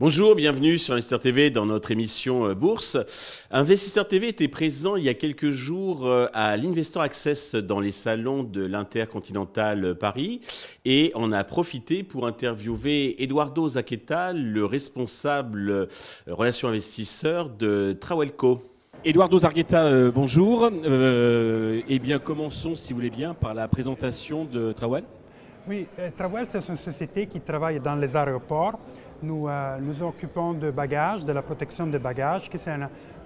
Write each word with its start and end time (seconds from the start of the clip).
Bonjour, 0.00 0.34
bienvenue 0.34 0.78
sur 0.78 0.94
Investisseur 0.94 1.18
TV 1.18 1.50
dans 1.50 1.66
notre 1.66 1.90
émission 1.90 2.46
euh, 2.46 2.54
Bourse. 2.54 2.96
Investisseur 3.50 4.08
TV 4.08 4.28
était 4.28 4.48
présent 4.48 4.96
il 4.96 5.04
y 5.04 5.10
a 5.10 5.14
quelques 5.14 5.50
jours 5.50 6.06
euh, 6.06 6.26
à 6.32 6.56
l'Investor 6.56 7.02
Access 7.02 7.54
dans 7.54 7.80
les 7.80 7.92
salons 7.92 8.42
de 8.42 8.64
l'Intercontinental 8.64 9.94
Paris 9.94 10.40
et 10.86 11.12
on 11.16 11.32
a 11.32 11.44
profité 11.44 12.02
pour 12.02 12.26
interviewer 12.26 13.22
Eduardo 13.22 13.68
Zaqueta, 13.68 14.32
le 14.32 14.64
responsable 14.64 15.70
euh, 15.70 15.86
relations 16.28 16.68
investisseurs 16.68 17.50
de 17.50 17.94
Trawelco. 18.00 18.69
Eduardo 19.02 19.38
Zargueta, 19.38 20.10
bonjour. 20.10 20.68
eh 21.88 21.98
bien, 21.98 22.18
commençons, 22.18 22.76
si 22.76 22.92
vous 22.92 22.98
voulez 22.98 23.08
bien, 23.08 23.32
par 23.32 23.54
la 23.54 23.66
présentation 23.66 24.44
de 24.44 24.72
Trawel. 24.72 25.04
Oui, 25.66 25.86
Trawel, 26.18 26.46
c'est 26.46 26.68
une 26.68 26.76
société 26.76 27.26
qui 27.26 27.40
travaille 27.40 27.80
dans 27.80 27.94
les 27.96 28.14
aéroports 28.14 28.78
nous 29.22 29.48
euh, 29.48 29.78
nous 29.80 30.02
occupons 30.02 30.52
de 30.52 30.70
bagages, 30.70 31.24
de 31.24 31.32
la 31.32 31.42
protection 31.42 31.86
des 31.86 31.98
bagages, 31.98 32.48
qui 32.48 32.58
c'est 32.58 32.72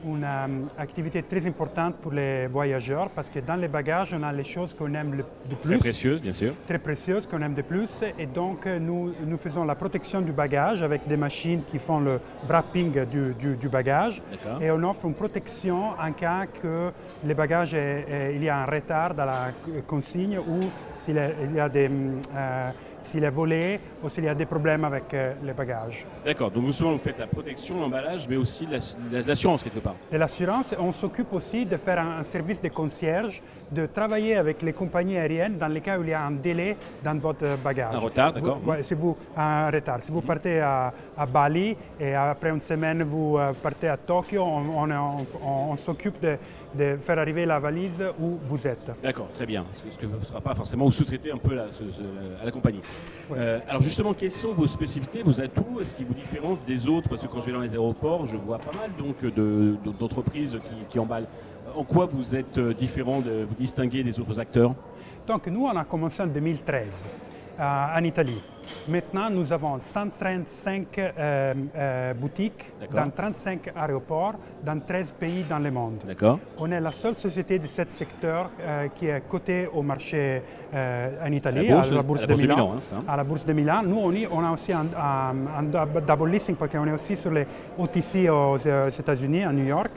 une, 0.04 0.24
euh, 0.24 0.46
activité 0.78 1.22
très 1.22 1.46
importante 1.46 1.96
pour 1.96 2.12
les 2.12 2.46
voyageurs 2.46 3.10
parce 3.10 3.28
que 3.28 3.40
dans 3.40 3.56
les 3.56 3.68
bagages, 3.68 4.14
on 4.14 4.22
a 4.22 4.32
les 4.32 4.44
choses 4.44 4.74
qu'on 4.74 4.92
aime 4.94 5.14
le, 5.14 5.24
de 5.48 5.54
plus. 5.54 5.70
Très 5.70 5.78
précieuses, 5.78 6.22
bien 6.22 6.32
sûr. 6.32 6.52
Très 6.66 6.78
précieuses, 6.78 7.26
qu'on 7.26 7.40
aime 7.42 7.54
de 7.54 7.62
plus. 7.62 8.04
Et 8.18 8.26
donc, 8.26 8.66
euh, 8.66 8.78
nous, 8.78 9.12
nous 9.24 9.36
faisons 9.36 9.64
la 9.64 9.74
protection 9.74 10.20
du 10.20 10.32
bagage 10.32 10.82
avec 10.82 11.06
des 11.06 11.16
machines 11.16 11.62
qui 11.64 11.78
font 11.78 12.00
le 12.00 12.20
wrapping 12.48 13.04
du, 13.06 13.34
du, 13.56 13.68
bagage. 13.68 14.22
Et 14.60 14.70
on 14.70 14.82
offre 14.84 15.06
une 15.06 15.14
protection 15.14 15.90
en 16.00 16.12
cas 16.12 16.46
que 16.46 16.90
les 17.24 17.34
bagages, 17.34 17.72
il 17.72 18.42
y 18.42 18.48
a 18.48 18.58
un 18.58 18.64
retard 18.64 19.14
dans 19.14 19.24
la 19.24 19.48
consigne 19.86 20.38
ou 20.38 20.60
s'il 20.98 21.16
y 21.16 21.60
a 21.60 21.68
des 21.68 21.90
s'il 23.04 23.24
est 23.24 23.30
volé 23.30 23.80
ou 24.02 24.08
s'il 24.08 24.24
y 24.24 24.28
a 24.28 24.34
des 24.34 24.46
problèmes 24.46 24.84
avec 24.84 25.12
euh, 25.14 25.32
les 25.44 25.52
bagages. 25.52 26.04
D'accord, 26.24 26.50
donc 26.50 26.72
souvent 26.72 26.92
vous 26.92 26.98
faites 26.98 27.18
la 27.18 27.26
protection, 27.26 27.80
l'emballage, 27.80 28.28
mais 28.28 28.36
aussi 28.36 28.66
l'assurance 29.26 29.62
quelque 29.62 29.80
part. 29.80 29.94
De 30.10 30.16
l'assurance, 30.16 30.74
on 30.78 30.92
s'occupe 30.92 31.32
aussi 31.32 31.66
de 31.66 31.76
faire 31.76 32.00
un, 32.00 32.24
service 32.24 32.60
de 32.60 32.68
concierge, 32.68 33.42
de 33.70 33.86
travailler 33.86 34.36
avec 34.36 34.62
les 34.62 34.72
compagnies 34.72 35.18
aériennes 35.18 35.58
dans 35.58 35.68
les 35.68 35.80
cas 35.80 35.98
où 35.98 36.02
il 36.02 36.10
y 36.10 36.14
a 36.14 36.24
un 36.24 36.30
délai 36.30 36.76
dans 37.02 37.18
votre 37.18 37.56
bagage. 37.62 37.94
Un 37.94 37.98
retard, 37.98 38.32
d'accord. 38.32 38.60
si 38.82 38.94
vous, 38.94 39.16
un 39.36 39.70
retard. 39.70 39.98
Si 40.02 40.10
vous 40.10 40.20
mhm. 40.20 40.26
partez 40.26 40.60
à, 40.60 40.92
Bali 41.32 41.76
et 41.98 42.14
après 42.14 42.50
une 42.50 42.60
semaine 42.60 43.02
vous 43.02 43.36
euh, 43.38 43.52
partez 43.52 43.88
à 43.88 43.96
Tokyo, 43.96 44.42
on 44.42 45.76
s'occupe 45.76 46.20
de 46.20 46.36
de 46.76 46.96
faire 46.96 47.18
arriver 47.18 47.46
la 47.46 47.58
valise 47.58 48.02
où 48.20 48.38
vous 48.44 48.66
êtes. 48.66 48.90
D'accord, 49.02 49.28
très 49.32 49.46
bien. 49.46 49.64
Ce 49.72 49.96
que 49.96 50.06
ne 50.06 50.18
sera 50.20 50.40
pas 50.40 50.54
forcément 50.54 50.90
sous-traiter 50.90 51.30
un 51.30 51.38
peu 51.38 51.58
à 51.58 52.44
la 52.44 52.50
compagnie. 52.50 52.80
Euh, 53.32 53.60
alors 53.68 53.82
justement, 53.82 54.14
quelles 54.14 54.30
sont 54.30 54.52
vos 54.52 54.66
spécificités, 54.66 55.22
vos 55.22 55.40
atouts? 55.40 55.80
Est-ce 55.80 55.94
qui 55.94 56.04
vous 56.04 56.14
différencient 56.14 56.64
des 56.66 56.88
autres? 56.88 57.08
Parce 57.08 57.22
que 57.22 57.28
quand 57.28 57.40
je 57.40 57.46
vais 57.46 57.52
dans 57.52 57.60
les 57.60 57.72
aéroports, 57.72 58.26
je 58.26 58.36
vois 58.36 58.58
pas 58.58 58.72
mal 58.72 58.90
donc 58.98 59.24
d'entreprises 59.98 60.58
qui, 60.90 60.98
emballent. 60.98 61.26
En 61.74 61.84
quoi 61.84 62.06
vous 62.06 62.36
êtes 62.36 62.58
euh, 62.58 62.74
différent, 62.74 63.20
de, 63.20 63.44
vous 63.44 63.54
distinguer 63.54 64.02
des 64.02 64.20
autres 64.20 64.38
acteurs? 64.38 64.74
Donc 65.26 65.46
nous, 65.46 65.64
on 65.64 65.76
a 65.76 65.84
commencé 65.84 66.22
en 66.22 66.26
2013 66.26 67.06
en 67.58 68.04
Italie. 68.04 68.40
Maintenant, 68.88 69.30
nous 69.30 69.52
avons 69.52 69.78
135 69.80 70.98
euh, 70.98 71.54
euh, 71.76 72.14
boutiques 72.14 72.72
dans 72.92 73.10
35 73.10 73.72
aéroports 73.74 74.34
dans 74.64 74.78
13 74.80 75.12
pays 75.12 75.44
dans 75.48 75.58
le 75.58 75.70
monde. 75.70 76.04
On 76.58 76.70
est 76.70 76.80
la 76.80 76.92
seule 76.92 77.16
société 77.18 77.58
de 77.58 77.66
ce 77.66 77.82
secteur 77.88 78.50
euh, 78.60 78.88
qui 78.94 79.06
est 79.06 79.22
cotée 79.28 79.68
au 79.72 79.82
marché 79.82 80.42
en 80.74 81.30
Italie, 81.32 81.70
à 81.70 81.82
la 81.90 82.02
bourse, 82.02 82.26
de, 82.26 82.34
Milan. 82.34 82.74
Hein, 82.76 83.04
à 83.06 83.16
la 83.16 83.24
bourse 83.24 83.44
de 83.46 83.52
Milan. 83.52 83.82
Nous, 83.84 83.96
on, 83.96 84.12
on 84.38 84.44
a 84.44 84.50
aussi 84.50 84.72
un, 84.72 86.02
double 86.06 86.30
listing 86.30 86.56
parce 86.56 86.72
qu'on 86.72 86.86
est 86.86 86.92
aussi 86.92 87.14
sur 87.16 87.30
les 87.30 87.46
OTC 87.78 88.28
aux 88.28 88.56
États-Unis, 88.56 89.44
à 89.44 89.52
New 89.52 89.64
York. 89.66 89.92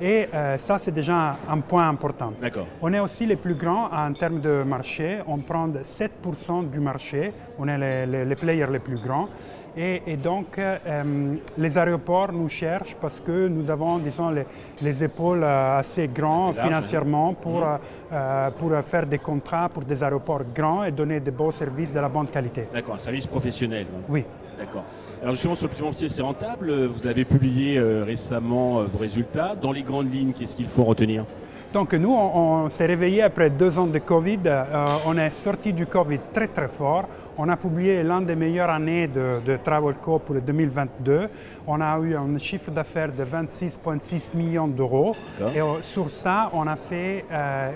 Et 0.00 0.26
euh, 0.32 0.56
ça, 0.56 0.78
c'est 0.78 0.92
déjà 0.92 1.36
un 1.48 1.60
point 1.60 1.88
important. 1.88 2.32
On 2.80 2.92
est 2.92 3.00
aussi 3.00 3.26
les 3.26 3.36
plus 3.36 3.54
grands 3.54 3.90
en 3.92 4.12
termes 4.12 4.40
de 4.40 4.62
marché. 4.62 5.18
On 5.26 5.36
prend 5.38 5.68
7% 5.68 6.70
du 6.70 6.80
marché. 6.80 7.32
On 7.58 7.68
est 7.68 8.06
les, 8.06 8.34
players 8.34 8.70
les 8.70 8.78
plus 8.78 9.00
grands. 9.00 9.28
Et, 9.76 10.16
donc, 10.16 10.58
euh, 10.58 11.34
les 11.56 11.78
aéroports 11.78 12.32
nous 12.32 12.48
cherchent 12.48 12.96
parce 13.00 13.20
que 13.20 13.46
nous 13.46 13.70
avons, 13.70 13.98
disons, 13.98 14.34
les, 14.82 15.04
épaules 15.04 15.44
euh, 15.44 15.78
assez 15.78 16.08
grandes 16.08 16.56
hein. 16.58 16.64
financièrement 16.64 17.34
pour, 17.34 17.60
mmh. 17.60 18.50
pour 18.58 18.72
faire 18.82 19.06
des 19.06 19.18
contrats 19.18 19.68
pour 19.68 19.84
des 19.84 20.02
aéroports 20.02 20.42
grands 20.52 20.82
et 20.82 20.90
donner 20.90 21.20
de 21.20 21.30
beaux 21.30 21.52
services 21.52 21.92
de 21.92 22.00
la 22.00 22.08
bonne 22.08 22.26
qualité. 22.26 22.66
D'accord, 22.72 22.96
un 22.96 22.98
service 22.98 23.28
professionnel. 23.28 23.86
Oui. 24.08 24.24
D'accord. 24.60 24.84
Alors 25.22 25.34
justement 25.34 25.56
sur 25.56 25.68
le 25.68 25.74
financier, 25.74 26.10
c'est 26.10 26.20
rentable. 26.20 26.70
Vous 26.84 27.06
avez 27.06 27.24
publié 27.24 27.78
euh, 27.78 28.04
récemment 28.04 28.80
euh, 28.80 28.84
vos 28.84 28.98
résultats. 28.98 29.54
Dans 29.60 29.72
les 29.72 29.82
grandes 29.82 30.12
lignes, 30.12 30.32
qu'est-ce 30.32 30.54
qu'il 30.54 30.66
faut 30.66 30.84
retenir? 30.84 31.24
Donc 31.72 31.94
nous, 31.94 32.12
on, 32.12 32.68
s'est 32.68 32.84
réveillé 32.84 33.22
après 33.22 33.48
deux 33.48 33.78
ans 33.78 33.86
de 33.86 33.98
Covid. 33.98 34.40
Euh, 34.44 34.86
on 35.06 35.16
est 35.16 35.30
sorti 35.30 35.72
du 35.72 35.86
Covid 35.86 36.18
très 36.30 36.48
très 36.48 36.68
fort. 36.68 37.08
On 37.38 37.48
a 37.48 37.56
publié 37.56 38.02
l'un 38.02 38.20
des 38.20 38.34
meilleures 38.34 38.68
années 38.68 39.08
de, 39.08 39.40
de 39.46 39.56
Travelco 39.56 40.18
pour 40.18 40.34
le 40.34 40.42
2022. 40.42 41.28
On 41.66 41.80
a 41.80 41.98
eu 42.00 42.14
un 42.14 42.36
chiffre 42.36 42.70
d'affaires 42.70 43.14
de 43.14 43.24
26,6 43.24 44.36
millions 44.36 44.68
d'euros. 44.68 45.16
Et 45.56 45.60
sur 45.80 46.10
ça, 46.10 46.50
on 46.52 46.66
a 46.66 46.76
fait 46.76 47.24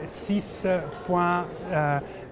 6 0.07 0.67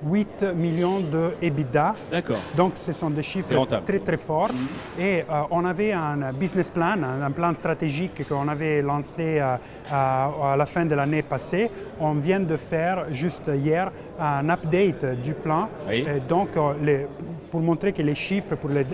8 0.04 0.44
millions 0.54 1.00
de 1.00 1.32
EBITDA. 1.40 1.94
D'accord. 2.10 2.38
Donc 2.56 2.72
ce 2.76 2.92
sont 2.92 3.10
des 3.10 3.22
chiffres 3.22 3.66
très 3.86 3.98
très 3.98 4.16
forts. 4.16 4.50
Mhm. 4.52 5.04
Et 5.04 5.20
euh, 5.20 5.42
on 5.50 5.64
avait 5.64 5.92
un 5.92 6.32
business 6.32 6.70
plan, 6.70 6.96
un, 7.02 7.30
plan 7.30 7.54
stratégique 7.54 8.26
qu'on 8.28 8.48
avait 8.48 8.82
lancé 8.82 9.38
euh, 9.40 9.56
à, 9.90 10.54
la 10.56 10.66
fin 10.66 10.84
de 10.84 10.94
l'année 10.94 11.22
passée. 11.22 11.70
On 12.00 12.14
vient 12.14 12.40
de 12.40 12.56
faire 12.56 13.06
juste 13.10 13.50
hier 13.54 13.90
un 14.18 14.48
update 14.50 15.20
du 15.22 15.34
plan. 15.34 15.68
Et 15.90 16.04
donc 16.28 16.56
euh, 16.56 17.06
pour 17.50 17.60
montrer 17.60 17.92
que 17.92 18.02
les 18.02 18.14
chiffres 18.14 18.56
pour 18.56 18.70
les 18.70 18.84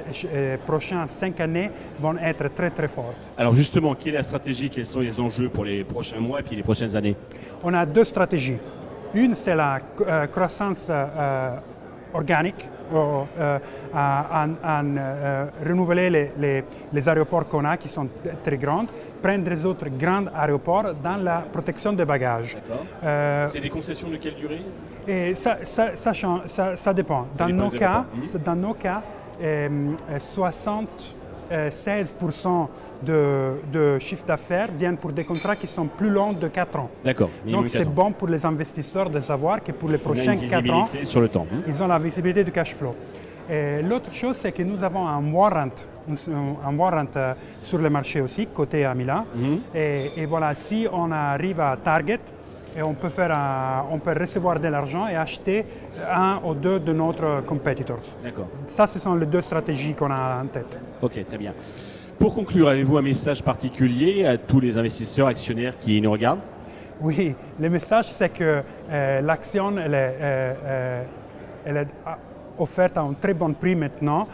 prochaines 0.66 1.08
cinq 1.08 1.40
années 1.40 1.70
vont 2.00 2.16
être 2.18 2.48
très 2.54 2.70
très 2.70 2.88
forts. 2.88 3.14
Alors 3.36 3.54
justement, 3.54 3.94
quelle 3.94 4.14
est 4.14 4.18
la 4.18 4.22
stratégie? 4.22 4.70
Quels 4.70 4.86
sont 4.86 5.00
les 5.00 5.18
enjeux 5.20 5.48
pour 5.48 5.64
les 5.64 5.84
prochains 5.84 6.20
mois 6.20 6.40
et 6.40 6.42
puis 6.42 6.56
les 6.56 6.62
prochaines 6.62 6.96
années? 6.96 7.16
On 7.62 7.74
a 7.74 7.84
deux 7.86 8.04
stratégies. 8.04 8.58
Une, 9.14 9.34
c'est 9.34 9.54
la 9.54 9.78
euh, 10.00 10.26
croissance 10.26 10.88
euh, 10.90 11.56
organique, 12.12 12.68
en, 12.92 13.26
euh, 13.38 13.58
renouveler 15.66 16.30
les, 16.38 16.64
les, 16.92 17.08
aéroports 17.08 17.46
qu'on 17.46 17.64
a, 17.64 17.76
qui 17.76 17.88
sont 17.88 18.08
très 18.42 18.56
grands, 18.56 18.86
prendre 19.22 19.48
les 19.48 19.66
autres 19.66 19.88
grands 19.90 20.26
aéroports 20.34 20.94
dans 21.02 21.16
la 21.16 21.44
protection 21.52 21.92
des 21.92 22.04
bagages. 22.04 22.56
c'est 23.46 23.60
des 23.60 23.70
concessions 23.70 24.08
de 24.08 24.16
quelle 24.16 24.36
durée? 24.36 24.62
et 25.06 25.34
ça, 25.34 25.58
ça, 25.64 25.92
ça, 25.96 26.76
ça, 26.76 26.94
dépend. 26.94 27.26
Dans 27.36 27.48
nos, 27.48 27.70
cas, 27.70 28.04
dans 28.44 28.56
nos 28.56 28.74
cas, 28.74 29.02
60 30.18 31.16
16% 31.50 32.66
de, 33.02 33.52
de, 33.72 33.98
chiffre 33.98 34.24
d'affaires 34.26 34.68
viennent 34.76 34.96
pour 34.96 35.12
des 35.12 35.24
contrats 35.24 35.56
qui 35.56 35.66
sont 35.66 35.86
plus 35.86 36.10
longs 36.10 36.32
de 36.32 36.48
4 36.48 36.78
ans. 36.78 36.90
D'accord. 37.04 37.30
Donc 37.46 37.68
c'est 37.68 37.88
bon 37.88 38.12
pour 38.12 38.28
les 38.28 38.44
investisseurs 38.44 39.10
de 39.10 39.20
savoir 39.20 39.62
que 39.62 39.72
pour 39.72 39.88
les 39.88 39.98
prochains 39.98 40.36
4 40.36 40.70
ans, 40.72 40.88
sur 41.04 41.20
le 41.20 41.28
temps. 41.28 41.46
Hein. 41.52 41.62
ils 41.66 41.82
ont 41.82 41.86
la 41.86 41.98
visibilité 41.98 42.44
du 42.44 42.52
cash 42.52 42.74
flow. 42.74 42.94
L'autre 43.82 44.12
chose, 44.12 44.36
c'est 44.36 44.52
que 44.52 44.62
nous 44.62 44.84
avons 44.84 45.06
un 45.06 45.32
warrant, 45.32 45.70
un 46.66 46.76
warrant 46.76 47.06
euh, 47.16 47.32
sur 47.62 47.78
le 47.78 47.88
marché 47.88 48.20
aussi, 48.20 48.46
côté 48.46 48.84
à 48.84 48.94
Milan. 48.94 49.24
Mhm. 49.34 49.60
et, 49.74 50.10
et, 50.18 50.26
voilà, 50.26 50.54
si 50.54 50.86
on 50.92 51.10
arrive 51.10 51.60
à 51.60 51.78
Target, 51.82 52.20
et 52.78 52.82
on 52.82 52.94
peut, 52.94 53.08
faire 53.08 53.84
on 53.90 53.98
peut 53.98 54.14
recevoir 54.18 54.60
de 54.60 54.68
l'argent 54.68 55.08
et 55.08 55.16
acheter 55.16 55.64
un 56.08 56.40
ou 56.44 56.54
deux 56.54 56.78
de 56.78 56.92
nos 56.92 57.12
competitors. 57.44 57.98
D'accord. 58.22 58.46
Ça, 58.68 58.86
ce 58.86 59.00
sont 59.00 59.16
les 59.16 59.26
deux 59.26 59.40
stratégies 59.40 59.94
qu'on 59.94 60.10
a 60.10 60.40
en 60.42 60.46
tête. 60.46 60.78
Ok, 61.02 61.24
très 61.24 61.38
bien. 61.38 61.52
Pour 62.18 62.34
conclure, 62.34 62.68
avez-vous 62.68 62.96
un 62.96 63.02
message 63.02 63.42
particulier 63.42 64.24
à 64.26 64.36
tous 64.36 64.60
les 64.60 64.78
investisseurs, 64.78 65.26
actionnaires 65.26 65.78
qui 65.78 66.00
nous 66.00 66.10
regardent? 66.10 66.40
Oui, 67.00 67.34
le 67.60 67.68
message, 67.68 68.06
c'est 68.08 68.28
que 68.28 68.62
euh, 68.90 69.20
l'action, 69.20 69.76
elle 69.78 69.94
est, 69.94 70.16
euh, 70.20 70.54
euh, 70.64 71.02
elle 71.64 71.76
est 71.76 71.86
offerte 72.58 72.96
à 72.96 73.02
un 73.02 73.12
très 73.12 73.34
bon 73.34 73.52
prix 73.52 73.74
maintenant. 73.74 74.26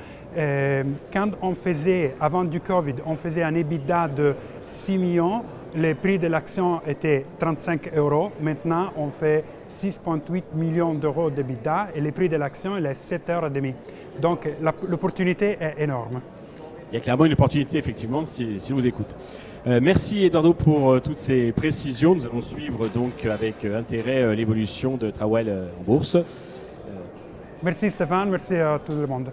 quand 1.13 1.31
on 1.43 1.55
faisait, 1.55 2.17
avant 2.21 2.43
du 2.45 2.61
Covid, 2.61 2.97
on 3.07 3.15
faisait 3.15 3.43
un 3.43 3.55
EBITDA 3.55 4.09
de 4.09 4.35
6 4.69 4.99
millions, 4.99 5.43
le 5.77 5.95
prix 5.95 6.19
de 6.19 6.27
l'action 6.27 6.81
était 6.87 7.25
35 7.39 7.91
euros. 7.97 8.31
Maintenant, 8.41 8.91
on 8.97 9.11
fait 9.11 9.45
6,8 9.71 10.43
millions 10.55 10.95
d'euros 10.95 11.31
d'EBITDA 11.31 11.89
et 11.95 12.01
le 12.01 12.13
prix 12.13 12.29
de 12.29 12.37
l'action 12.37 12.77
est 12.77 12.93
7,5 12.93 13.33
euros. 13.33 13.75
Donc, 14.21 14.49
l'opportunité 14.89 15.57
est 15.61 15.75
énorme. 15.79 16.21
il 16.91 16.95
y 16.95 16.99
a 16.99 17.01
clairement 17.01 17.25
une 17.25 17.33
opportunité, 17.33 17.79
effectivement, 17.79 18.25
si, 18.27 18.61
si 18.61 18.73
vous 18.73 18.87
écoute. 18.87 19.15
merci 19.67 20.25
Eduardo 20.25 20.55
pour 20.55 21.01
toutes 21.01 21.19
ces 21.19 21.51
précisions. 21.53 22.15
Nous 22.15 22.27
allons 22.27 22.43
suivre 22.43 22.87
donc 22.89 23.25
avec 23.27 23.65
intérêt 23.65 24.37
l'évolution 24.37 24.97
de 24.97 25.11
Trawell 25.11 25.51
en 25.81 25.83
bourse. 25.83 26.17
Merci 27.65 27.91
Stéphane, 27.91 28.29
merci 28.29 28.57
à 28.57 28.79
tout 28.85 28.93
le 28.93 29.07
monde. 29.07 29.31